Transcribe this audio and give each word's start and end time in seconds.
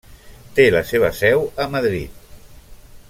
Té 0.59 0.65
la 0.75 0.81
seva 0.91 1.11
seu 1.19 1.45
a 1.67 1.69
Madrid. 1.75 2.25